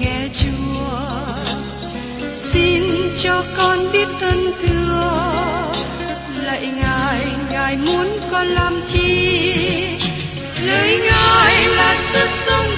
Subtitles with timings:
[0.00, 0.98] nghe chúa.
[2.34, 2.82] Xin
[3.22, 5.22] cho con biết ơn thưa.
[6.44, 9.54] Lạy ngài ngài muốn con làm chi?
[10.66, 12.77] Lời ngài là sức sống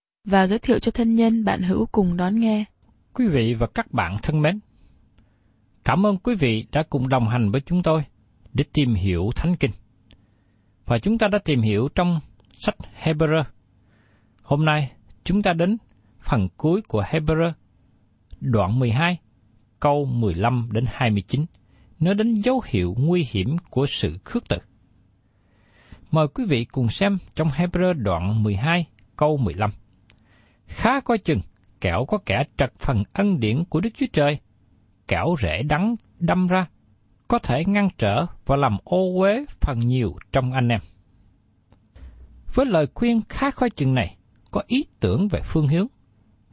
[0.23, 2.65] và giới thiệu cho thân nhân bạn hữu cùng đón nghe.
[3.13, 4.59] Quý vị và các bạn thân mến,
[5.83, 8.03] cảm ơn quý vị đã cùng đồng hành với chúng tôi
[8.53, 9.71] để tìm hiểu Thánh Kinh.
[10.85, 12.19] Và chúng ta đã tìm hiểu trong
[12.53, 13.43] sách Hebrew.
[14.41, 14.91] Hôm nay
[15.23, 15.77] chúng ta đến
[16.21, 17.51] phần cuối của Hebrew,
[18.41, 19.17] đoạn 12,
[19.79, 21.45] câu 15 đến 29,
[21.99, 24.57] nói đến dấu hiệu nguy hiểm của sự khước từ.
[26.11, 29.71] Mời quý vị cùng xem trong Hebrew đoạn 12, câu 15.
[30.75, 31.41] Khá coi chừng,
[31.81, 34.39] kẻo có kẻ trật phần ân điển của Đức Chúa Trời,
[35.07, 36.67] kẻo rễ đắng đâm ra,
[37.27, 40.79] có thể ngăn trở và làm ô uế phần nhiều trong anh em.
[42.53, 44.17] Với lời khuyên khá coi chừng này,
[44.51, 45.87] có ý tưởng về phương hướng,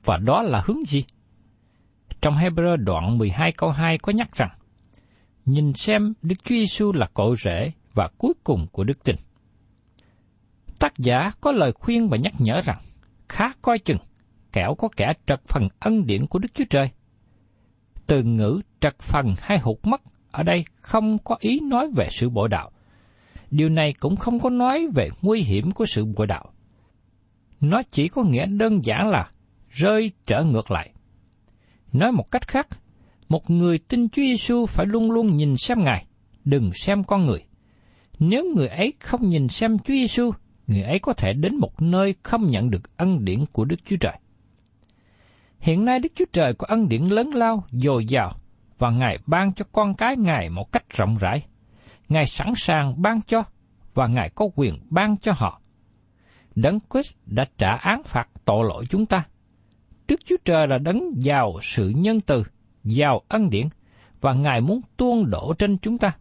[0.05, 1.05] và đó là hướng gì?
[2.21, 4.51] Trong Hebrew đoạn 12 câu 2 có nhắc rằng,
[5.45, 9.17] nhìn xem Đức Chúa Giêsu là cội rễ và cuối cùng của đức tin.
[10.81, 12.79] Tác giả có lời khuyên và nhắc nhở rằng,
[13.29, 13.99] khá coi chừng,
[14.53, 16.91] kẻo có kẻ trật phần ân điển của Đức Chúa Trời.
[18.07, 20.01] Từ ngữ trật phần hay hụt mất
[20.33, 22.71] ở đây không có ý nói về sự bội đạo.
[23.51, 26.53] Điều này cũng không có nói về nguy hiểm của sự bội đạo.
[27.61, 29.31] Nó chỉ có nghĩa đơn giản là
[29.71, 30.91] rơi trở ngược lại.
[31.93, 32.69] Nói một cách khác,
[33.29, 36.07] một người tin Chúa Giêsu phải luôn luôn nhìn xem Ngài,
[36.45, 37.45] đừng xem con người.
[38.19, 40.31] Nếu người ấy không nhìn xem Chúa Giêsu,
[40.69, 43.97] người ấy có thể đến một nơi không nhận được ân điển của Đức Chúa
[44.01, 44.19] Trời.
[45.59, 48.35] Hiện nay Đức Chúa Trời có ân điển lớn lao, dồi dào,
[48.79, 51.47] và Ngài ban cho con cái Ngài một cách rộng rãi.
[52.09, 53.43] Ngài sẵn sàng ban cho,
[53.95, 55.61] và Ngài có quyền ban cho họ.
[56.55, 59.25] Đấng Christ đã trả án phạt tội lỗi chúng ta.
[60.09, 62.43] Đức Chúa Trời là đấng giàu sự nhân từ,
[62.85, 63.67] giàu ân điển,
[64.21, 66.17] và Ngài muốn tuôn đổ trên chúng ta.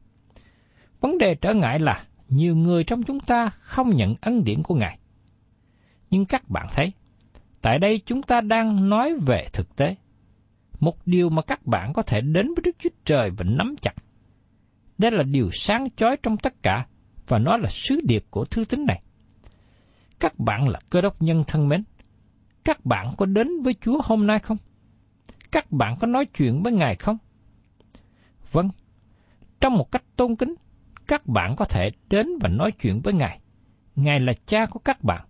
[0.99, 4.75] Vấn đề trở ngại là nhiều người trong chúng ta không nhận ân điển của
[4.75, 4.99] Ngài.
[6.09, 6.93] Nhưng các bạn thấy,
[7.61, 9.95] tại đây chúng ta đang nói về thực tế.
[10.79, 13.93] Một điều mà các bạn có thể đến với Đức Chúa Trời và nắm chặt.
[14.97, 16.85] Đây là điều sáng chói trong tất cả,
[17.27, 19.01] và nó là sứ điệp của thư tín này.
[20.19, 21.83] Các bạn là cơ đốc nhân thân mến.
[22.63, 24.57] Các bạn có đến với Chúa hôm nay không?
[25.51, 27.17] Các bạn có nói chuyện với Ngài không?
[28.51, 28.69] Vâng,
[29.59, 30.55] trong một cách tôn kính,
[31.07, 33.39] các bạn có thể đến và nói chuyện với Ngài.
[33.95, 35.25] Ngài là cha của các bạn.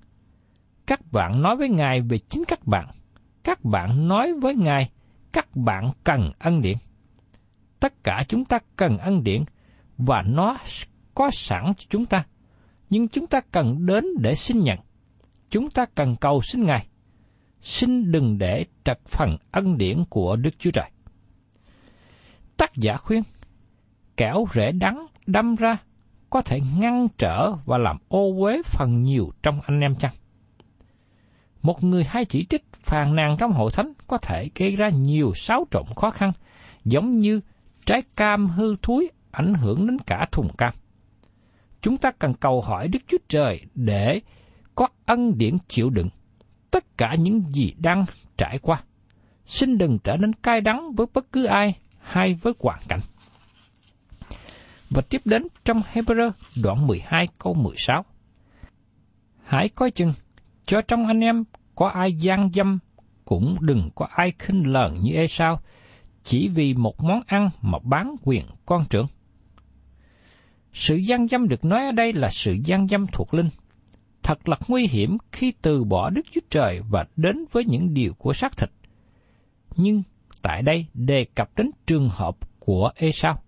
[0.85, 2.88] Các bạn nói với Ngài về chính các bạn.
[3.44, 4.89] Các bạn nói với Ngài,
[5.31, 6.77] các bạn cần ân điển.
[7.79, 9.44] Tất cả chúng ta cần ân điển,
[9.97, 10.57] và nó
[11.15, 12.25] có sẵn cho chúng ta.
[12.89, 14.79] Nhưng chúng ta cần đến để xin nhận.
[15.50, 16.88] Chúng ta cần cầu xin Ngài.
[17.62, 20.91] Xin đừng để trật phần ân điển của Đức Chúa Trời.
[22.57, 23.24] Tác giả khuyên,
[24.18, 25.77] kẻo rễ đắng đâm ra
[26.29, 30.13] có thể ngăn trở và làm ô uế phần nhiều trong anh em chăng?
[31.62, 35.31] Một người hay chỉ trích phàn nàn trong hội thánh có thể gây ra nhiều
[35.35, 36.31] xáo trộn khó khăn,
[36.85, 37.41] giống như
[37.85, 40.74] trái cam hư thúi ảnh hưởng đến cả thùng cam.
[41.81, 44.21] Chúng ta cần cầu hỏi Đức Chúa Trời để
[44.75, 46.09] có ân điển chịu đựng
[46.71, 48.06] tất cả những gì đang
[48.38, 48.81] trải qua.
[49.45, 53.00] Xin đừng trở nên cay đắng với bất cứ ai hay với hoàn cảnh.
[54.89, 56.31] Và tiếp đến trong Hebrew
[56.63, 58.06] đoạn 12 câu 16.
[59.44, 60.13] Hãy coi chừng,
[60.66, 61.44] cho trong anh em
[61.75, 62.80] có ai gian dâm,
[63.25, 65.60] cũng đừng có ai khinh lờn như ê sao,
[66.24, 69.07] chỉ vì một món ăn mà bán quyền con trưởng.
[70.74, 73.50] Sự gian dâm được nói ở đây là sự gian dâm thuộc linh.
[74.24, 78.13] Thật là nguy hiểm khi từ bỏ Đức Chúa Trời và đến với những điều
[78.13, 78.69] của xác thịt.
[79.75, 80.04] Nhưng
[80.42, 83.42] tại đây đề cập đến trường hợp của Esau.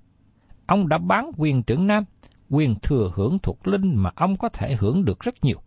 [0.69, 2.03] Ông đã bán quyền trưởng nam,
[2.49, 5.61] quyền thừa hưởng thuộc linh mà ông có thể hưởng được rất nhiều.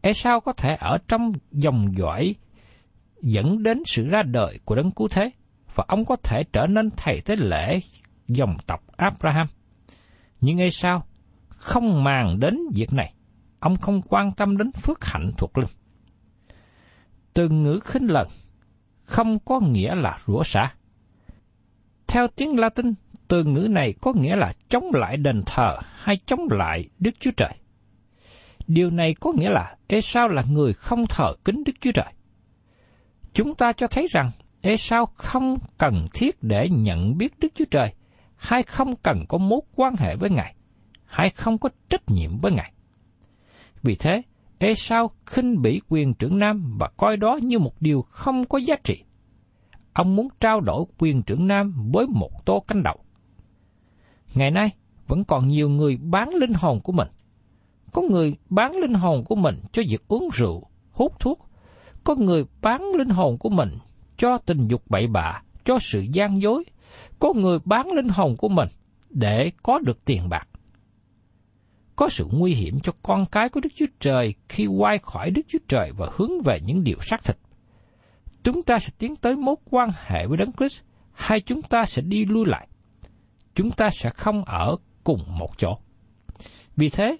[0.00, 2.34] Esau có thể ở trong dòng dõi
[3.22, 5.30] dẫn đến sự ra đời của đấng cứu thế,
[5.74, 7.80] và ông có thể trở nên thầy tế lễ
[8.28, 9.46] dòng tộc Abraham.
[10.40, 11.04] Nhưng Esau
[11.48, 13.14] không màng đến việc này,
[13.60, 15.70] ông không quan tâm đến phước hạnh thuộc linh.
[17.34, 18.28] Từ ngữ khinh lần
[19.04, 20.74] không có nghĩa là rủa xả.
[22.06, 22.94] Theo tiếng Latin,
[23.28, 27.30] từ ngữ này có nghĩa là chống lại đền thờ hay chống lại Đức Chúa
[27.36, 27.52] Trời.
[28.66, 32.12] Điều này có nghĩa là Esau là người không thờ kính Đức Chúa Trời.
[33.32, 34.30] Chúng ta cho thấy rằng
[34.60, 37.94] Esau không cần thiết để nhận biết Đức Chúa Trời,
[38.36, 40.54] hay không cần có mối quan hệ với Ngài,
[41.04, 42.72] hay không có trách nhiệm với Ngài.
[43.82, 44.22] Vì thế,
[44.58, 48.76] Esau khinh bỉ quyền trưởng nam và coi đó như một điều không có giá
[48.84, 49.02] trị.
[49.92, 53.05] Ông muốn trao đổi quyền trưởng nam với một tô canh đầu.
[54.34, 54.70] Ngày nay,
[55.06, 57.08] vẫn còn nhiều người bán linh hồn của mình.
[57.92, 60.62] Có người bán linh hồn của mình cho việc uống rượu,
[60.92, 61.46] hút thuốc.
[62.04, 63.68] Có người bán linh hồn của mình
[64.16, 66.64] cho tình dục bậy bạ, cho sự gian dối.
[67.18, 68.68] Có người bán linh hồn của mình
[69.10, 70.48] để có được tiền bạc.
[71.96, 75.42] Có sự nguy hiểm cho con cái của Đức Chúa Trời khi quay khỏi Đức
[75.48, 77.36] Chúa Trời và hướng về những điều xác thịt.
[78.42, 80.82] Chúng ta sẽ tiến tới mối quan hệ với Đấng Christ
[81.12, 82.68] hay chúng ta sẽ đi lui lại.
[83.56, 85.78] Chúng ta sẽ không ở cùng một chỗ.
[86.76, 87.16] Vì thế,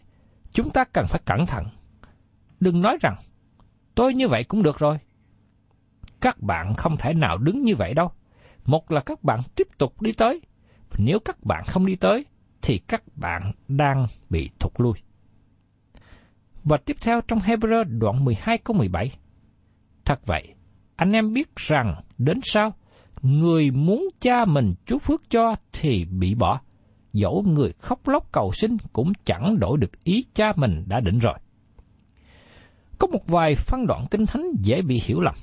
[0.52, 1.64] chúng ta cần phải cẩn thận.
[2.60, 3.16] Đừng nói rằng,
[3.94, 4.98] tôi như vậy cũng được rồi.
[6.20, 8.10] Các bạn không thể nào đứng như vậy đâu.
[8.66, 10.40] Một là các bạn tiếp tục đi tới.
[10.98, 12.26] Nếu các bạn không đi tới,
[12.62, 14.94] thì các bạn đang bị thụt lui.
[16.64, 19.10] Và tiếp theo trong Hebrew đoạn 12 câu 17.
[20.04, 20.54] Thật vậy,
[20.96, 22.74] anh em biết rằng đến sau,
[23.22, 26.60] người muốn cha mình chúc phước cho thì bị bỏ.
[27.12, 31.18] Dẫu người khóc lóc cầu xin cũng chẳng đổi được ý cha mình đã định
[31.18, 31.38] rồi.
[32.98, 35.34] Có một vài phân đoạn kinh thánh dễ bị hiểu lầm.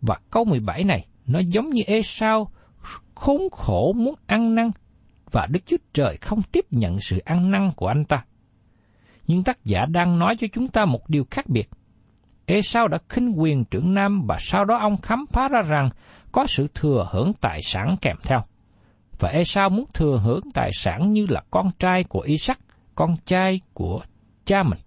[0.00, 2.50] Và câu 17 này, nó giống như ê sao
[3.14, 4.70] khốn khổ muốn ăn năn
[5.30, 8.24] và Đức Chúa Trời không tiếp nhận sự ăn năn của anh ta.
[9.26, 11.68] Nhưng tác giả đang nói cho chúng ta một điều khác biệt.
[12.46, 15.88] Ê sao đã khinh quyền trưởng nam và sau đó ông khám phá ra rằng
[16.36, 18.38] có sự thừa hưởng tài sản kèm theo.
[19.18, 22.58] Và Esau muốn thừa hưởng tài sản như là con trai của Isaac,
[22.94, 24.00] con trai của
[24.44, 24.78] cha mình.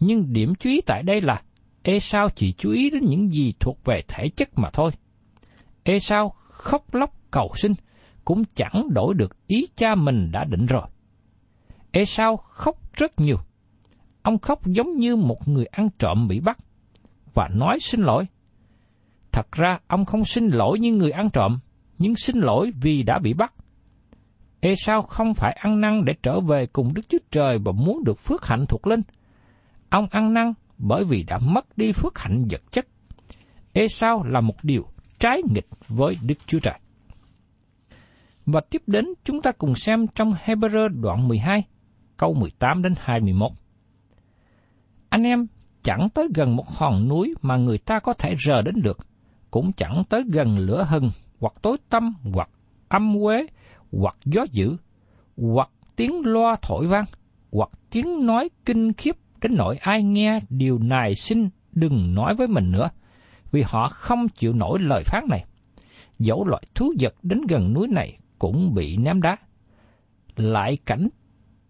[0.00, 1.42] Nhưng điểm chú ý tại đây là
[1.82, 4.90] Esau chỉ chú ý đến những gì thuộc về thể chất mà thôi.
[5.82, 7.72] Esau khóc lóc cầu xin,
[8.24, 10.86] cũng chẳng đổi được ý cha mình đã định rồi.
[11.90, 13.36] Esau khóc rất nhiều.
[14.22, 16.58] Ông khóc giống như một người ăn trộm bị bắt,
[17.34, 18.24] và nói xin lỗi.
[19.32, 21.58] Thật ra ông không xin lỗi như người ăn trộm,
[21.98, 23.54] nhưng xin lỗi vì đã bị bắt.
[24.60, 28.04] Ê sao không phải ăn năn để trở về cùng Đức Chúa Trời và muốn
[28.04, 29.02] được phước hạnh thuộc linh.
[29.88, 32.86] Ông ăn năn bởi vì đã mất đi phước hạnh vật chất.
[33.72, 34.86] Ê sao là một điều
[35.18, 36.78] trái nghịch với Đức Chúa Trời.
[38.46, 41.64] Và tiếp đến chúng ta cùng xem trong Hebrew đoạn 12,
[42.16, 43.52] câu 18 đến 21.
[45.08, 45.46] Anh em
[45.82, 48.98] chẳng tới gần một hòn núi mà người ta có thể rờ đến được,
[49.50, 52.50] cũng chẳng tới gần lửa hừng, hoặc tối tăm, hoặc
[52.88, 53.46] âm quế,
[53.92, 54.76] hoặc gió dữ,
[55.36, 57.04] hoặc tiếng loa thổi vang,
[57.52, 62.46] hoặc tiếng nói kinh khiếp đến nỗi ai nghe điều này xin đừng nói với
[62.46, 62.88] mình nữa,
[63.50, 65.44] vì họ không chịu nổi lời phán này.
[66.18, 69.36] Dẫu loại thú vật đến gần núi này cũng bị ném đá.
[70.36, 71.08] Lại cảnh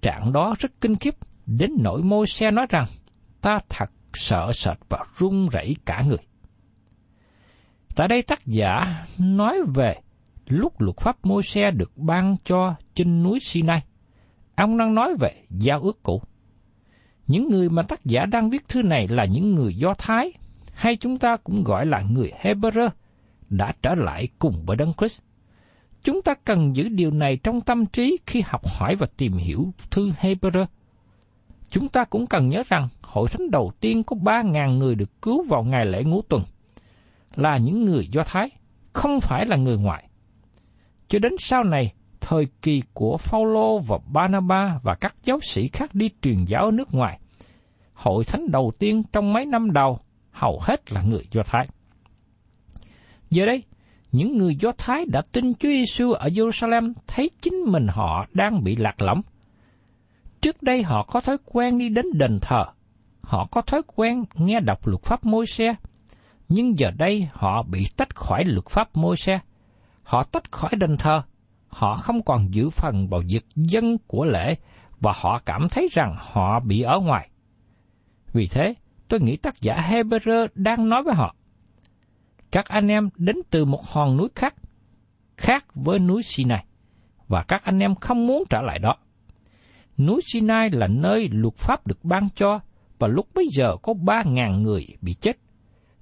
[0.03, 1.15] trạng đó rất kinh khiếp,
[1.47, 2.85] đến nỗi môi xe nói rằng,
[3.41, 6.28] ta thật sợ sệt và run rẩy cả người.
[7.99, 9.95] Tại đây tác giả nói về
[10.47, 13.81] lúc luật pháp môi xe được ban cho trên núi Sinai.
[14.57, 16.23] Ông đang nói về giao ước cũ.
[17.27, 20.33] Những người mà tác giả đang viết thư này là những người Do Thái,
[20.73, 22.89] hay chúng ta cũng gọi là người Hebrew,
[23.49, 25.21] đã trở lại cùng với Đấng Christ.
[26.03, 29.73] Chúng ta cần giữ điều này trong tâm trí khi học hỏi và tìm hiểu
[29.91, 30.67] thư Hebrew.
[31.71, 35.23] Chúng ta cũng cần nhớ rằng hội thánh đầu tiên có ba ngàn người được
[35.23, 36.43] cứu vào ngày lễ ngũ tuần
[37.37, 38.51] là những người Do Thái,
[38.93, 40.09] không phải là người ngoại.
[41.09, 45.95] Cho đến sau này, thời kỳ của Phaolô và Barnaba và các giáo sĩ khác
[45.95, 47.21] đi truyền giáo ở nước ngoài,
[47.95, 49.99] hội thánh đầu tiên trong mấy năm đầu
[50.31, 51.69] hầu hết là người Do Thái.
[53.31, 53.63] Giờ đây,
[54.13, 58.65] những người Do Thái đã tin Chúa Giêsu ở Jerusalem thấy chính mình họ đang
[58.65, 59.21] bị lạc lõng.
[60.41, 62.65] Trước đây họ có thói quen đi đến đền thờ,
[63.23, 65.75] họ có thói quen nghe đọc luật pháp môi xe,
[66.49, 69.41] nhưng giờ đây họ bị tách khỏi luật pháp môi xe.
[70.03, 71.23] Họ tách khỏi đền thờ,
[71.69, 74.55] họ không còn giữ phần vào việc dân của lễ
[75.01, 77.31] và họ cảm thấy rằng họ bị ở ngoài.
[78.33, 78.75] Vì thế,
[79.09, 81.35] tôi nghĩ tác giả Hebrew đang nói với họ.
[82.51, 84.55] Các anh em đến từ một hòn núi khác,
[85.37, 86.65] khác với núi Sinai,
[87.29, 88.95] và các anh em không muốn trở lại đó.
[89.99, 92.61] Núi Sinai là nơi luật pháp được ban cho,
[92.99, 95.37] và lúc bấy giờ có ba ngàn người bị chết,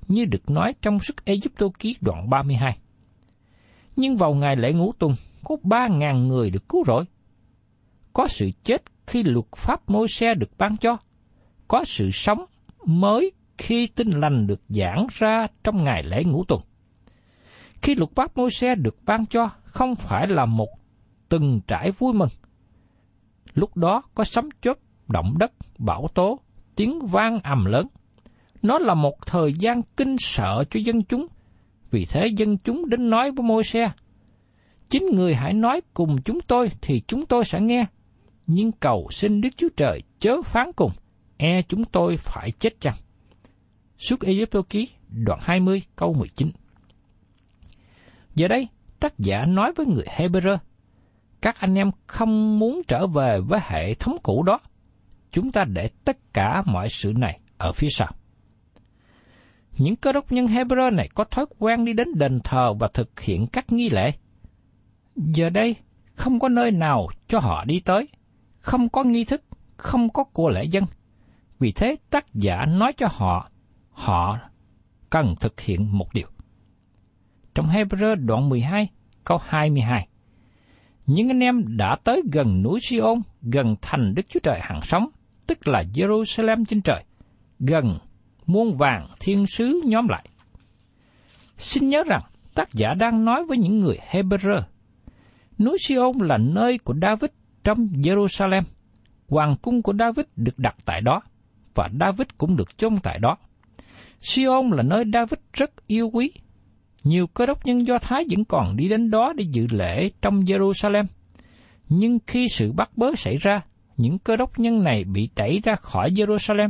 [0.09, 2.79] như được nói trong sức Egypto ký đoạn 32.
[3.97, 5.13] Nhưng vào ngày lễ ngũ tuần,
[5.45, 7.05] có ba ngàn người được cứu rỗi.
[8.13, 10.97] Có sự chết khi luật pháp môi xe được ban cho,
[11.69, 12.45] có sự sống
[12.85, 16.61] mới khi tin lành được giảng ra trong ngày lễ ngũ tuần.
[17.83, 20.69] Khi luật pháp môi xe được ban cho không phải là một
[21.29, 22.29] từng trải vui mừng.
[23.55, 26.41] Lúc đó có sấm chớp, động đất, bão tố,
[26.77, 27.87] tiếng vang ầm lớn.
[28.63, 31.27] Nó là một thời gian kinh sợ cho dân chúng,
[31.91, 33.91] vì thế dân chúng đến nói với môi xe,
[34.89, 37.87] Chính người hãy nói cùng chúng tôi thì chúng tôi sẽ nghe,
[38.47, 40.93] nhưng cầu xin Đức Chúa Trời chớ phán cùng,
[41.37, 42.95] e chúng tôi phải chết chăng.
[43.99, 46.51] Suốt Egypto ký, đoạn 20, câu 19.
[48.35, 48.69] Giờ đây,
[49.01, 50.59] tác giả nói với người Hebrew,
[51.43, 54.61] các anh em không muốn trở về với hệ thống cũ đó.
[55.33, 58.13] Chúng ta để tất cả mọi sự này ở phía sau.
[59.79, 63.21] Những cơ đốc nhân Hebrew này có thói quen đi đến đền thờ và thực
[63.21, 64.13] hiện các nghi lễ.
[65.17, 65.77] Giờ đây,
[66.15, 68.09] không có nơi nào cho họ đi tới,
[68.59, 69.43] không có nghi thức,
[69.77, 70.85] không có của lễ dân.
[71.59, 73.49] Vì thế tác giả nói cho họ
[73.91, 74.39] họ
[75.11, 76.27] cần thực hiện một điều.
[77.55, 78.89] Trong Hebrew đoạn 12,
[79.25, 80.09] câu 22.
[81.07, 85.09] Những anh em đã tới gần núi Siôn, gần thành Đức Chúa Trời hàng sống,
[85.47, 87.05] tức là Jerusalem trên trời,
[87.59, 87.99] gần
[88.47, 90.29] muôn vàng thiên sứ nhóm lại.
[91.57, 92.23] Xin nhớ rằng,
[92.55, 94.61] tác giả đang nói với những người Hebrew.
[95.59, 97.31] Núi Siôn là nơi của David
[97.65, 98.63] trong Jerusalem.
[99.29, 101.23] Hoàng cung của David được đặt tại đó,
[101.75, 103.37] và David cũng được chôn tại đó.
[104.21, 106.33] Sion là nơi David rất yêu quý.
[107.05, 110.41] Nhiều cơ đốc nhân Do Thái vẫn còn đi đến đó để dự lễ trong
[110.41, 111.05] Jerusalem.
[111.89, 113.61] Nhưng khi sự bắt bớ xảy ra,
[113.97, 116.69] những cơ đốc nhân này bị đẩy ra khỏi Jerusalem.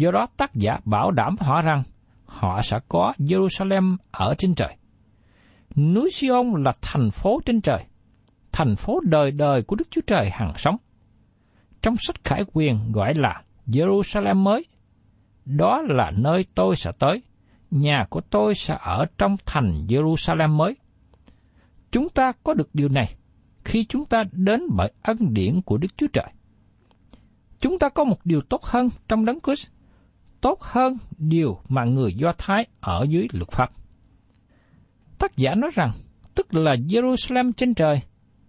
[0.00, 1.82] Do đó tác giả bảo đảm họ rằng
[2.24, 4.76] họ sẽ có Jerusalem ở trên trời.
[5.76, 7.84] Núi Sion là thành phố trên trời,
[8.52, 10.76] thành phố đời đời của Đức Chúa Trời hàng sống.
[11.82, 14.66] Trong sách Khải Quyền gọi là Jerusalem mới–
[15.56, 17.22] đó là nơi tôi sẽ tới,
[17.70, 20.76] nhà của tôi sẽ ở trong thành Jerusalem mới.
[21.92, 23.14] Chúng ta có được điều này
[23.64, 26.32] khi chúng ta đến bởi ân điển của Đức Chúa Trời.
[27.60, 29.68] Chúng ta có một điều tốt hơn trong đấng Christ,
[30.40, 33.70] tốt hơn điều mà người Do Thái ở dưới luật pháp.
[35.18, 35.90] Tác giả nói rằng,
[36.34, 38.00] tức là Jerusalem trên trời,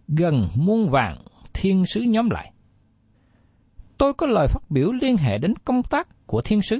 [0.07, 1.17] gần muôn vàng
[1.53, 2.53] thiên sứ nhóm lại.
[3.97, 6.79] Tôi có lời phát biểu liên hệ đến công tác của thiên sứ.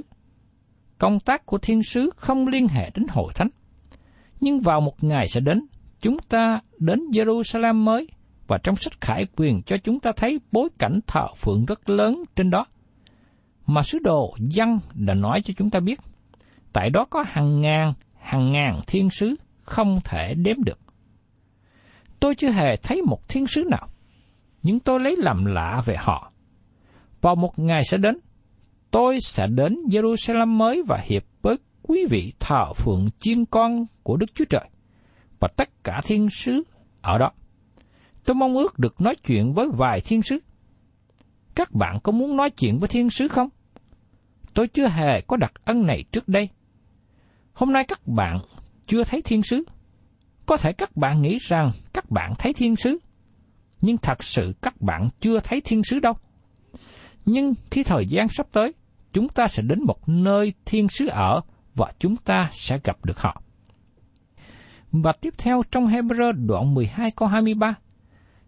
[0.98, 3.48] Công tác của thiên sứ không liên hệ đến hội thánh.
[4.40, 5.66] Nhưng vào một ngày sẽ đến,
[6.00, 8.08] chúng ta đến Jerusalem mới
[8.46, 12.24] và trong sách khải quyền cho chúng ta thấy bối cảnh thờ phượng rất lớn
[12.36, 12.66] trên đó.
[13.66, 16.00] Mà sứ đồ dân đã nói cho chúng ta biết,
[16.72, 20.78] tại đó có hàng ngàn, hàng ngàn thiên sứ không thể đếm được.
[22.20, 23.88] Tôi chưa hề thấy một thiên sứ nào,
[24.62, 26.32] nhưng tôi lấy làm lạ về họ.
[27.20, 28.18] Vào một ngày sẽ đến,
[28.90, 34.16] tôi sẽ đến Jerusalem mới và hiệp với quý vị thờ phượng chiên con của
[34.16, 34.68] Đức Chúa Trời
[35.40, 36.62] và tất cả thiên sứ
[37.00, 37.30] ở đó.
[38.24, 40.38] Tôi mong ước được nói chuyện với vài thiên sứ.
[41.54, 43.48] Các bạn có muốn nói chuyện với thiên sứ không?
[44.54, 46.48] Tôi chưa hề có đặc ân này trước đây.
[47.52, 48.38] Hôm nay các bạn
[48.86, 49.64] chưa thấy thiên sứ.
[50.46, 52.98] Có thể các bạn nghĩ rằng các bạn thấy thiên sứ,
[53.80, 56.14] nhưng thật sự các bạn chưa thấy thiên sứ đâu.
[57.24, 58.72] Nhưng khi thời gian sắp tới,
[59.12, 61.40] chúng ta sẽ đến một nơi thiên sứ ở
[61.74, 63.42] và chúng ta sẽ gặp được họ.
[64.92, 67.74] Và tiếp theo trong Hebrew đoạn 12 câu 23,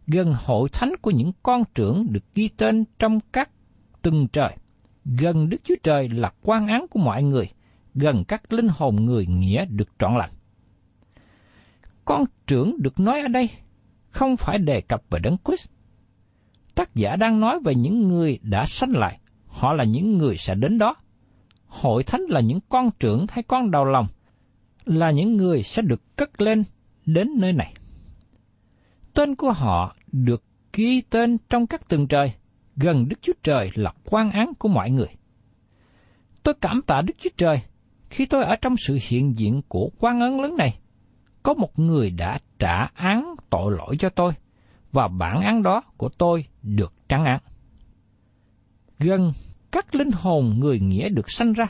[0.06, 3.50] gần hội thánh của những con trưởng được ghi tên trong các
[4.02, 4.56] từng trời.
[5.04, 7.50] Gần Đức Chúa Trời là quan án của mọi người,
[7.94, 10.30] gần các linh hồn người nghĩa được trọn lành.
[12.04, 13.50] Con trưởng được nói ở đây
[14.10, 15.68] không phải đề cập về Đấng Christ.
[16.74, 20.54] Tác giả đang nói về những người đã sanh lại, họ là những người sẽ
[20.54, 20.94] đến đó.
[21.66, 24.06] Hội thánh là những con trưởng hay con đầu lòng,
[24.84, 26.62] là những người sẽ được cất lên
[27.06, 27.74] đến nơi này.
[29.14, 32.32] Tên của họ được ghi tên trong các tầng trời,
[32.76, 35.08] gần Đức Chúa Trời là quan án của mọi người.
[36.42, 37.62] Tôi cảm tạ Đức Chúa Trời
[38.10, 40.78] khi tôi ở trong sự hiện diện của quan ấn lớn này.
[41.42, 44.32] Có một người đã trả án tội lỗi cho tôi,
[44.92, 47.40] và bản án đó của tôi được trắng án.
[48.98, 49.32] Gần
[49.72, 51.66] các linh hồn người nghĩa được sanh ra.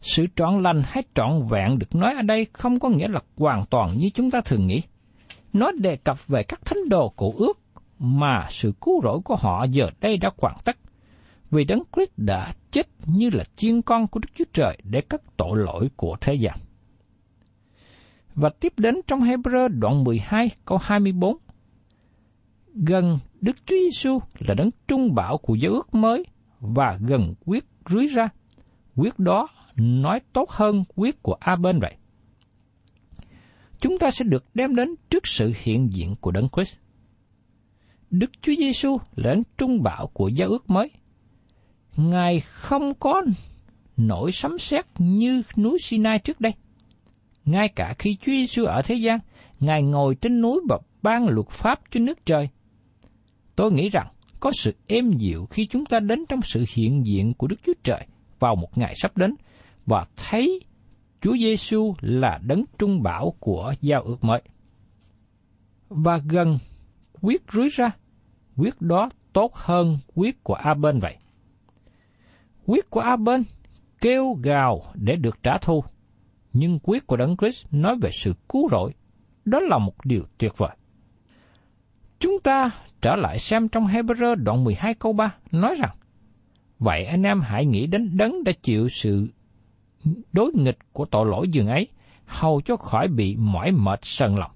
[0.00, 3.64] Sự trọn lành hay trọn vẹn được nói ở đây không có nghĩa là hoàn
[3.70, 4.82] toàn như chúng ta thường nghĩ.
[5.56, 7.58] Nó đề cập về các thánh đồ cổ ước
[7.98, 10.76] mà sự cứu rỗi của họ giờ đây đã hoàn tất.
[11.50, 15.22] Vì Đấng Christ đã chết như là chiên con của Đức Chúa Trời để cất
[15.36, 16.54] tội lỗi của thế gian.
[18.34, 21.36] Và tiếp đến trong Hebrew đoạn 12 câu 24.
[22.74, 26.24] Gần Đức Chúa Giêsu là đấng trung bảo của giới ước mới
[26.60, 28.28] và gần quyết rưới ra.
[28.96, 31.96] Quyết đó nói tốt hơn quyết của A bên vậy.
[33.80, 36.76] Chúng ta sẽ được đem đến trước sự hiện diện của Đấng Christ.
[38.10, 40.90] Đức Chúa Giêsu là đấng trung bảo của giao ước mới.
[41.96, 43.22] Ngài không có
[43.96, 46.52] nổi sấm sét như núi Sinai trước đây.
[47.44, 49.18] Ngay cả khi Chúa Giêsu ở thế gian,
[49.60, 52.48] Ngài ngồi trên núi và ban luật pháp cho nước trời.
[53.56, 54.06] Tôi nghĩ rằng
[54.40, 57.72] có sự êm dịu khi chúng ta đến trong sự hiện diện của Đức Chúa
[57.82, 58.06] Trời
[58.38, 59.34] vào một ngày sắp đến
[59.86, 60.60] và thấy
[61.20, 64.42] Chúa Giêsu là đấng trung bảo của giao ước mới.
[65.88, 66.58] Và gần
[67.20, 67.90] quyết rưới ra,
[68.56, 71.16] quyết đó tốt hơn quyết của A bên vậy.
[72.66, 73.42] Quyết của A bên
[74.00, 75.84] kêu gào để được trả thù,
[76.52, 78.92] nhưng quyết của Đấng Christ nói về sự cứu rỗi.
[79.44, 80.76] Đó là một điều tuyệt vời.
[82.18, 85.96] Chúng ta trở lại xem trong Hebrew đoạn 12 câu 3 nói rằng
[86.78, 89.28] Vậy anh em hãy nghĩ đến đấng đã chịu sự
[90.32, 91.88] đối nghịch của tội lỗi dường ấy,
[92.26, 94.50] hầu cho khỏi bị mỏi mệt sần lòng.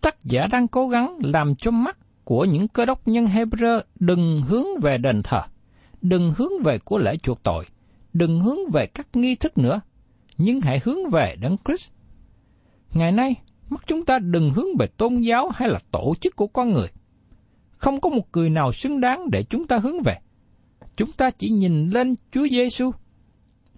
[0.00, 4.42] Tác giả đang cố gắng làm cho mắt của những cơ đốc nhân Hebrew đừng
[4.42, 5.42] hướng về đền thờ,
[6.02, 7.64] đừng hướng về của lễ chuộc tội,
[8.12, 9.80] đừng hướng về các nghi thức nữa,
[10.38, 11.90] nhưng hãy hướng về Đấng Christ.
[12.94, 13.34] Ngày nay,
[13.70, 16.88] mắt chúng ta đừng hướng về tôn giáo hay là tổ chức của con người.
[17.70, 20.18] Không có một người nào xứng đáng để chúng ta hướng về.
[20.96, 22.90] Chúng ta chỉ nhìn lên Chúa Giêsu,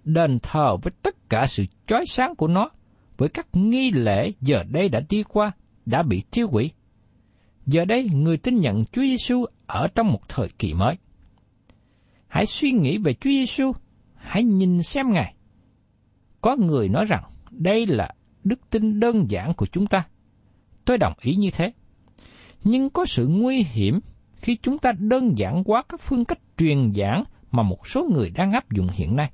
[0.05, 2.69] đền thờ với tất cả sự chói sáng của nó,
[3.17, 5.51] với các nghi lễ giờ đây đã đi qua,
[5.85, 6.71] đã bị tiêu hủy.
[7.65, 10.95] Giờ đây người tin nhận Chúa Giêsu ở trong một thời kỳ mới.
[12.27, 13.71] Hãy suy nghĩ về Chúa Giêsu,
[14.15, 15.35] hãy nhìn xem Ngài.
[16.41, 18.13] Có người nói rằng đây là
[18.43, 20.07] đức tin đơn giản của chúng ta.
[20.85, 21.71] Tôi đồng ý như thế.
[22.63, 23.99] Nhưng có sự nguy hiểm
[24.35, 28.29] khi chúng ta đơn giản quá các phương cách truyền giảng mà một số người
[28.29, 29.31] đang áp dụng hiện nay.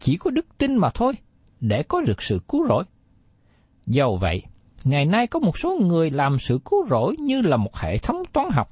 [0.00, 1.12] Chỉ có đức tin mà thôi,
[1.60, 2.84] để có được sự cứu rỗi.
[3.86, 4.42] Dầu vậy,
[4.84, 8.22] ngày nay có một số người làm sự cứu rỗi như là một hệ thống
[8.32, 8.70] toán học.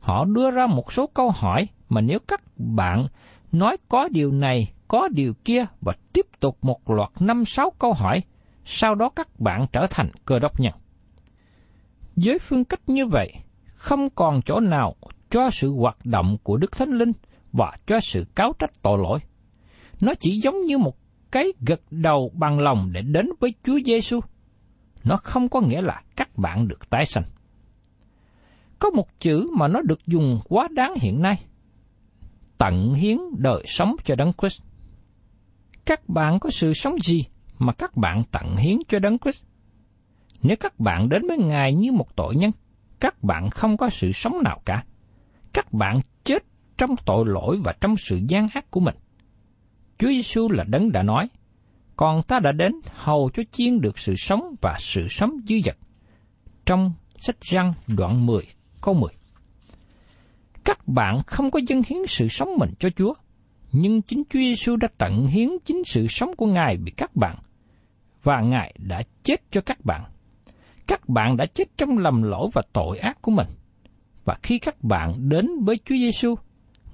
[0.00, 3.06] Họ đưa ra một số câu hỏi mà nếu các bạn
[3.52, 7.92] nói có điều này, có điều kia và tiếp tục một loạt năm sáu câu
[7.92, 8.22] hỏi,
[8.64, 10.72] sau đó các bạn trở thành cơ đốc nhân.
[12.16, 13.32] Với phương cách như vậy,
[13.74, 14.94] không còn chỗ nào
[15.30, 17.12] cho sự hoạt động của Đức Thánh Linh
[17.52, 19.18] và cho sự cáo trách tội lỗi.
[20.02, 20.96] Nó chỉ giống như một
[21.30, 24.20] cái gật đầu bằng lòng để đến với Chúa Giêsu.
[25.04, 27.24] Nó không có nghĩa là các bạn được tái sanh.
[28.78, 31.36] Có một chữ mà nó được dùng quá đáng hiện nay.
[32.58, 34.62] Tận hiến đời sống cho Đấng Christ.
[35.84, 37.24] Các bạn có sự sống gì
[37.58, 39.44] mà các bạn tận hiến cho Đấng Christ?
[40.42, 42.50] Nếu các bạn đến với Ngài như một tội nhân,
[43.00, 44.84] các bạn không có sự sống nào cả.
[45.52, 46.44] Các bạn chết
[46.78, 48.94] trong tội lỗi và trong sự gian ác của mình.
[50.02, 51.28] Chúa Giêsu là đấng đã nói,
[51.96, 55.76] còn ta đã đến hầu cho chiên được sự sống và sự sống dư dật.
[56.66, 58.42] Trong sách răng đoạn 10,
[58.80, 59.10] câu 10.
[60.64, 63.14] Các bạn không có dân hiến sự sống mình cho Chúa,
[63.72, 67.36] nhưng chính Chúa Giêsu đã tận hiến chính sự sống của Ngài vì các bạn.
[68.22, 70.04] và Ngài đã chết cho các bạn.
[70.86, 73.48] Các bạn đã chết trong lầm lỗi và tội ác của mình.
[74.24, 76.34] Và khi các bạn đến với Chúa Giêsu,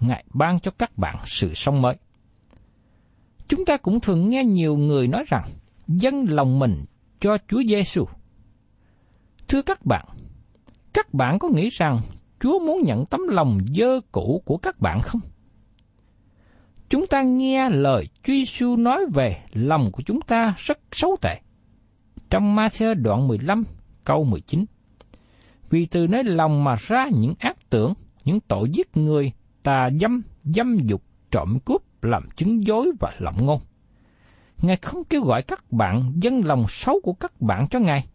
[0.01, 1.97] Ngài ban cho các bạn sự sống mới.
[3.49, 5.45] Chúng ta cũng thường nghe nhiều người nói rằng
[5.89, 6.85] dâng lòng mình
[7.21, 8.05] cho Chúa Giêsu.
[9.49, 10.07] Thưa các bạn,
[10.93, 12.01] các bạn có nghĩ rằng
[12.41, 15.21] Chúa muốn nhận tấm lòng dơ cũ của các bạn không?
[16.89, 21.41] Chúng ta nghe lời Chúa Giêsu nói về lòng của chúng ta rất xấu tệ.
[22.31, 23.65] Trong Matthew đoạn 15
[24.05, 24.65] câu 19.
[25.71, 29.33] Vì từ nơi lòng mà ra những ác tưởng, những tội giết người,
[29.63, 33.61] tà dâm, dâm dục, trộm cướp, làm chứng dối và lộng ngôn.
[34.63, 38.07] Ngài không kêu gọi các bạn dâng lòng xấu của các bạn cho Ngài.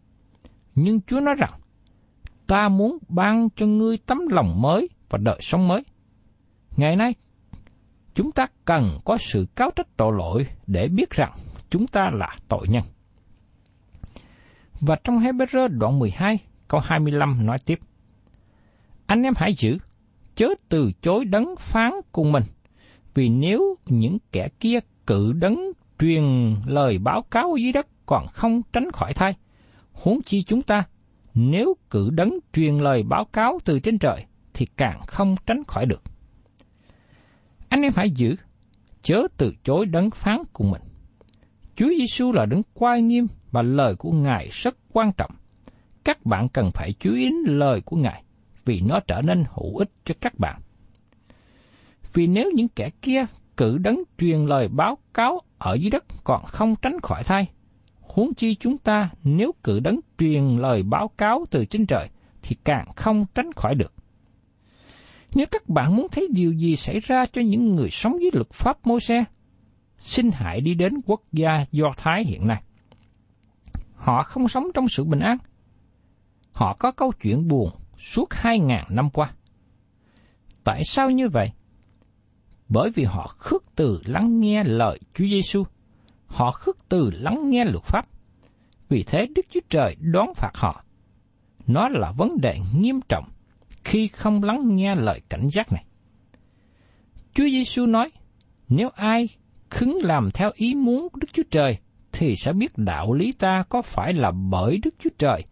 [0.74, 1.52] Nhưng Chúa nói rằng,
[2.46, 5.84] ta muốn ban cho ngươi tấm lòng mới và đời sống mới.
[6.76, 7.14] Ngày nay,
[8.14, 11.32] chúng ta cần có sự cáo trách tội lỗi để biết rằng
[11.70, 12.82] chúng ta là tội nhân.
[14.80, 17.78] Và trong Hebrew đoạn 12, câu 25 nói tiếp.
[19.06, 19.78] Anh em hãy giữ,
[20.34, 22.42] chớ từ chối đấng phán cùng mình,
[23.14, 26.24] vì nếu những kẻ kia cự đấng truyền
[26.66, 29.34] lời báo cáo dưới đất còn không tránh khỏi thai,
[29.92, 30.84] huống chi chúng ta,
[31.34, 34.24] nếu cự đấng truyền lời báo cáo từ trên trời,
[34.54, 36.02] thì càng không tránh khỏi được.
[37.68, 38.36] Anh em hãy giữ,
[39.02, 40.82] chớ từ chối đấng phán của mình.
[41.76, 45.30] Chúa Giêsu là đấng quay nghiêm và lời của Ngài rất quan trọng.
[46.04, 48.24] Các bạn cần phải chú ý đến lời của Ngài
[48.64, 50.60] vì nó trở nên hữu ích cho các bạn.
[52.14, 56.44] Vì nếu những kẻ kia cử đấng truyền lời báo cáo ở dưới đất còn
[56.44, 57.48] không tránh khỏi thai,
[58.00, 62.08] huống chi chúng ta nếu cử đấng truyền lời báo cáo từ trên trời
[62.42, 63.92] thì càng không tránh khỏi được.
[65.34, 68.50] Nếu các bạn muốn thấy điều gì xảy ra cho những người sống dưới luật
[68.52, 69.24] pháp mô xe,
[69.98, 72.62] xin hãy đi đến quốc gia Do Thái hiện nay.
[73.94, 75.38] Họ không sống trong sự bình an.
[76.52, 79.32] Họ có câu chuyện buồn suốt hai ngàn năm qua.
[80.64, 81.52] Tại sao như vậy?
[82.74, 85.64] Bởi vì họ khước từ lắng nghe lời Chúa Giêsu,
[86.26, 88.06] họ khước từ lắng nghe luật pháp.
[88.88, 90.82] Vì thế Đức Chúa Trời đón phạt họ.
[91.66, 93.24] Nó là vấn đề nghiêm trọng
[93.84, 95.84] khi không lắng nghe lời cảnh giác này.
[97.34, 98.10] Chúa Giêsu nói,
[98.68, 99.28] nếu ai
[99.70, 101.78] khứng làm theo ý muốn của Đức Chúa Trời,
[102.12, 105.44] thì sẽ biết đạo lý ta có phải là bởi Đức Chúa Trời,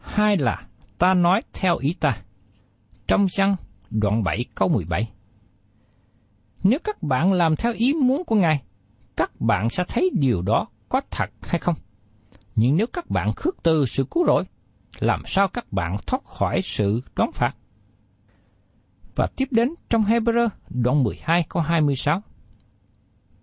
[0.00, 0.66] hay là
[0.98, 2.16] ta nói theo ý ta.
[3.06, 3.56] Trong văn
[3.90, 5.08] đoạn 7 câu 17
[6.62, 8.62] nếu các bạn làm theo ý muốn của Ngài,
[9.16, 11.74] các bạn sẽ thấy điều đó có thật hay không.
[12.56, 14.44] Nhưng nếu các bạn khước từ sự cứu rỗi,
[14.98, 17.56] làm sao các bạn thoát khỏi sự đón phạt?
[19.16, 22.22] Và tiếp đến trong Hebrew đoạn 12 câu 26.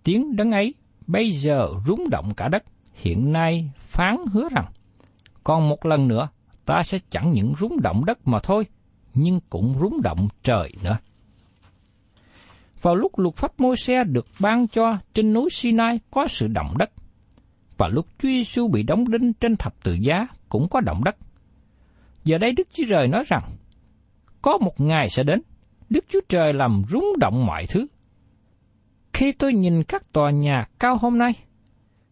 [0.03, 0.73] Tiếng đấng ấy
[1.07, 4.65] bây giờ rúng động cả đất, hiện nay phán hứa rằng,
[5.43, 6.29] còn một lần nữa
[6.65, 8.65] ta sẽ chẳng những rúng động đất mà thôi,
[9.13, 10.97] nhưng cũng rúng động trời nữa.
[12.81, 16.73] Vào lúc luật pháp môi xe được ban cho trên núi Sinai có sự động
[16.77, 16.91] đất,
[17.77, 21.15] và lúc Chúa Giêsu bị đóng đinh trên thập tự giá cũng có động đất.
[22.23, 23.43] Giờ đây Đức Chúa Trời nói rằng,
[24.41, 25.41] có một ngày sẽ đến,
[25.89, 27.87] Đức Chúa Trời làm rúng động mọi thứ.
[29.13, 31.31] Khi tôi nhìn các tòa nhà cao hôm nay,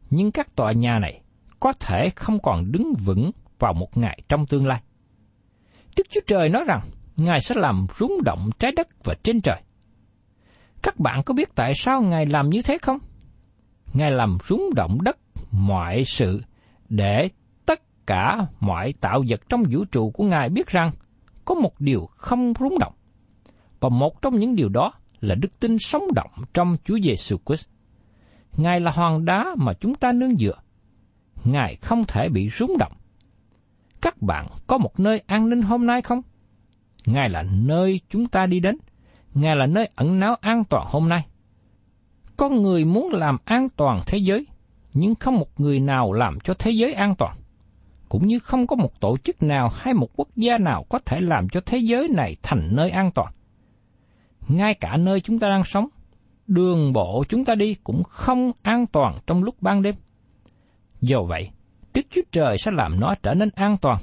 [0.10, 1.22] nhưng các tòa nhà này
[1.60, 4.82] có thể không còn đứng vững vào một ngày trong tương lai.
[5.98, 6.82] Đức Chúa Trời nói rằng
[7.18, 9.62] Ngài sẽ làm rúng động trái đất và trên trời.
[10.86, 12.98] Các bạn có biết tại sao Ngài làm như thế không?
[13.94, 15.18] Ngài làm rúng động đất,
[15.52, 16.44] mọi sự,
[16.90, 17.30] để
[17.66, 20.92] tất cả mọi tạo vật trong vũ trụ của Ngài biết rằng
[21.46, 22.94] có một điều không rúng động.
[23.80, 27.68] Và một trong những điều đó là đức tin sống động trong Chúa Giêsu Christ.
[28.58, 30.58] Ngài là hoàng đá mà chúng ta nương dựa.
[31.46, 32.94] Ngài không thể bị rúng động.
[34.02, 36.22] Các bạn có một nơi an ninh hôm nay không?
[37.06, 38.78] Ngài là nơi chúng ta đi đến.
[39.36, 41.26] Ngài là nơi ẩn náu an toàn hôm nay.
[42.38, 44.48] Con người muốn làm an toàn thế giới,
[44.94, 47.36] nhưng không một người nào làm cho thế giới an toàn.
[48.10, 51.20] Cũng như không có một tổ chức nào hay một quốc gia nào có thể
[51.20, 53.34] làm cho thế giới này thành nơi an toàn.
[54.48, 55.88] Ngay cả nơi chúng ta đang sống,
[56.48, 59.96] đường bộ chúng ta đi cũng không an toàn trong lúc ban đêm.
[61.02, 61.50] Do vậy,
[61.94, 63.98] Đức Chúa Trời sẽ làm nó trở nên an toàn,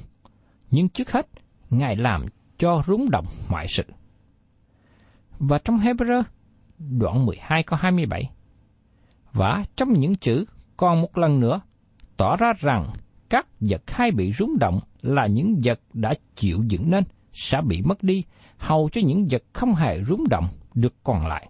[0.71, 1.27] nhưng trước hết,
[1.69, 2.25] Ngài làm
[2.57, 3.83] cho rúng động mọi sự.
[5.39, 6.23] Và trong Hebrew,
[6.77, 8.31] đoạn 12 câu 27,
[9.33, 10.45] và trong những chữ
[10.77, 11.61] còn một lần nữa,
[12.17, 12.93] tỏ ra rằng
[13.29, 17.81] các vật hay bị rúng động là những vật đã chịu dựng nên sẽ bị
[17.81, 18.23] mất đi,
[18.57, 21.49] hầu cho những vật không hề rúng động được còn lại.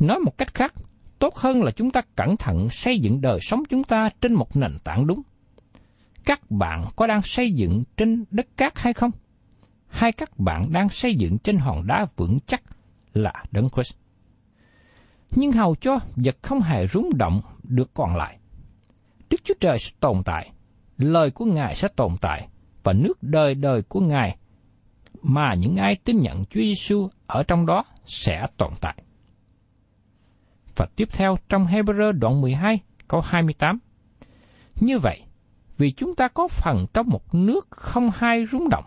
[0.00, 0.74] Nói một cách khác,
[1.18, 4.56] tốt hơn là chúng ta cẩn thận xây dựng đời sống chúng ta trên một
[4.56, 5.22] nền tảng đúng.
[6.24, 9.10] Các bạn có đang xây dựng trên đất cát hay không?
[9.92, 12.62] Hay các bạn đang xây dựng trên hòn đá vững chắc
[13.14, 13.94] là Đấng Christ?
[15.36, 18.38] Nhưng hầu cho vật không hề rung động được còn lại.
[19.30, 20.50] Đức Chúa Trời sẽ tồn tại,
[20.98, 22.48] lời của Ngài sẽ tồn tại,
[22.84, 24.36] và nước đời đời của Ngài
[25.22, 28.94] mà những ai tin nhận Chúa Giêsu ở trong đó sẽ tồn tại.
[30.76, 33.78] Và tiếp theo trong Hebrew đoạn 12 câu 28.
[34.80, 35.22] Như vậy,
[35.78, 38.84] vì chúng ta có phần trong một nước không hai rung động,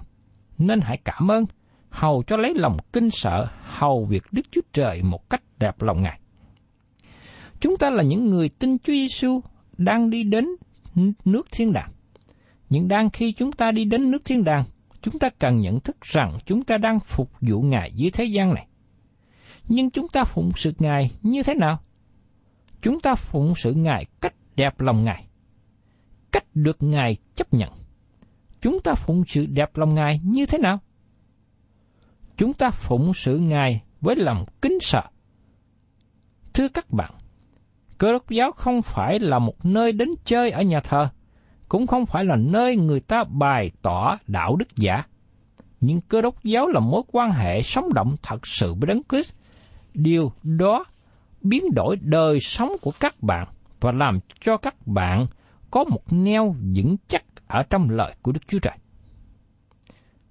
[0.57, 1.45] nên hãy cảm ơn,
[1.89, 6.01] hầu cho lấy lòng kinh sợ, hầu việc Đức Chúa Trời một cách đẹp lòng
[6.01, 6.19] Ngài.
[7.59, 9.41] Chúng ta là những người tin Chúa Giêsu
[9.77, 10.45] đang đi đến
[11.25, 11.91] nước thiên đàng.
[12.69, 14.63] Nhưng đang khi chúng ta đi đến nước thiên đàng,
[15.01, 18.53] chúng ta cần nhận thức rằng chúng ta đang phục vụ Ngài dưới thế gian
[18.53, 18.67] này.
[19.67, 21.79] Nhưng chúng ta phụng sự Ngài như thế nào?
[22.81, 25.25] Chúng ta phụng sự Ngài cách đẹp lòng Ngài,
[26.31, 27.69] cách được Ngài chấp nhận.
[28.65, 30.80] Chúng ta phụng sự đẹp lòng Ngài như thế nào?
[32.38, 35.01] Chúng ta phụng sự Ngài với lòng kính sợ.
[36.54, 37.12] Thưa các bạn,
[37.97, 41.10] cơ đốc giáo không phải là một nơi đến chơi ở nhà thờ,
[41.69, 45.04] cũng không phải là nơi người ta bày tỏ đạo đức giả.
[45.82, 49.34] Nhưng cơ đốc giáo là mối quan hệ sống động thật sự với Đấng Christ.
[49.93, 50.86] Điều đó
[51.41, 53.47] biến đổi đời sống của các bạn
[53.80, 55.28] và làm cho các bạn
[55.71, 58.77] có một neo vững chắc ở trong lời của Đức Chúa Trời.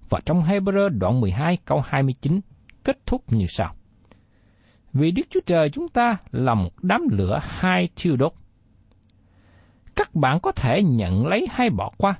[0.09, 2.39] Và trong Hebrew đoạn 12 câu 29
[2.83, 3.75] kết thúc như sau.
[4.93, 8.33] Vì Đức Chúa Trời chúng ta là một đám lửa hai thiêu đốt.
[9.95, 12.19] Các bạn có thể nhận lấy hay bỏ qua,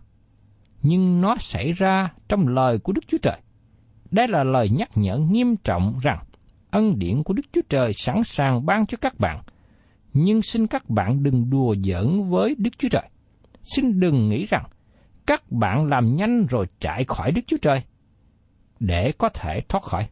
[0.82, 3.40] nhưng nó xảy ra trong lời của Đức Chúa Trời.
[4.12, 6.24] Đây là lời nhắc nhở nghiêm trọng rằng
[6.72, 9.42] ân điển của Đức Chúa Trời sẵn sàng ban cho các bạn,
[10.14, 13.10] nhưng xin các bạn đừng đùa giỡn với Đức Chúa Trời.
[13.62, 14.66] Xin đừng nghĩ rằng
[15.28, 17.84] các bạn làm nhanh rồi chạy khỏi Đức Chúa Trời
[18.80, 20.10] để có thể thoát khỏi.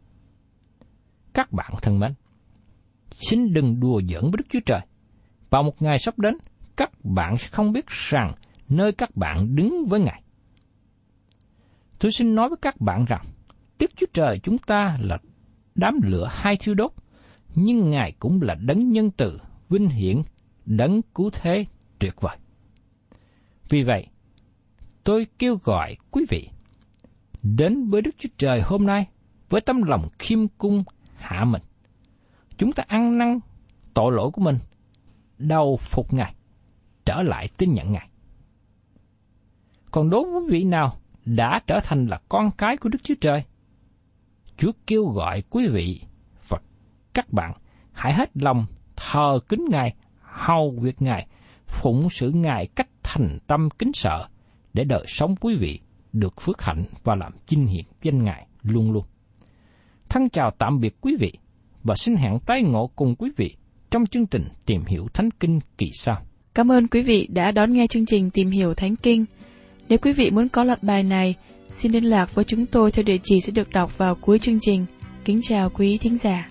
[1.34, 2.13] Các bạn thân mến,
[3.12, 4.82] xin đừng đùa giỡn với Đức Chúa Trời.
[5.49, 6.38] Vào một ngày sắp đến,
[6.76, 8.34] các bạn sẽ không biết rằng
[8.69, 10.23] nơi các bạn đứng với Ngài.
[11.99, 13.26] Tôi xin nói với các bạn rằng,
[13.80, 15.17] Đức Chúa Trời chúng ta là
[15.76, 16.91] đám lửa hai thiêu đốt,
[17.56, 20.21] nhưng Ngài cũng là đấng nhân từ, vinh hiển,
[20.65, 21.65] đấng cứu thế
[21.99, 22.38] tuyệt vời.
[23.69, 24.08] Vì vậy,
[25.04, 26.50] tôi kêu gọi quý vị
[27.44, 29.08] đến với Đức Chúa Trời hôm nay
[29.50, 30.84] với tấm lòng khiêm cung
[31.16, 31.62] hạ mình.
[32.58, 33.39] Chúng ta ăn năn
[33.94, 34.58] tội lỗi của mình,
[35.38, 36.36] đầu phục Ngài,
[37.06, 38.10] trở lại tin nhận Ngài.
[39.92, 43.44] Còn đối với vị nào đã trở thành là con cái của Đức Chúa Trời,
[44.58, 46.02] Chúa kêu gọi quý vị
[46.48, 46.60] và
[47.13, 47.54] các bạn
[47.92, 51.28] hãy hết lòng thờ kính Ngài, hầu việc Ngài,
[51.68, 54.28] phụng sự Ngài cách thành tâm kính sợ,
[54.73, 55.79] để đời sống quý vị
[56.13, 59.03] được phước hạnh và làm chinh hiển danh Ngài luôn luôn.
[60.09, 61.33] Thân chào tạm biệt quý vị
[61.83, 63.55] và xin hẹn tái ngộ cùng quý vị
[63.91, 66.25] trong chương trình Tìm hiểu Thánh Kinh kỳ sau.
[66.55, 69.25] Cảm ơn quý vị đã đón nghe chương trình Tìm hiểu Thánh Kinh.
[69.89, 71.36] Nếu quý vị muốn có loạt bài này,
[71.71, 74.59] xin liên lạc với chúng tôi theo địa chỉ sẽ được đọc vào cuối chương
[74.62, 74.86] trình.
[75.25, 76.49] Kính chào quý thính giả.